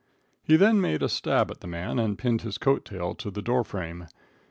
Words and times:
]He 0.49 0.55
then 0.55 0.81
made 0.81 1.03
a 1.03 1.07
stab 1.07 1.51
at 1.51 1.59
the 1.59 1.67
man 1.67 1.99
and 1.99 2.17
pinned 2.17 2.41
his 2.41 2.57
coat 2.57 2.85
tail 2.85 3.13
to 3.13 3.29
the 3.29 3.43
door 3.43 3.63
frame. 3.63 4.07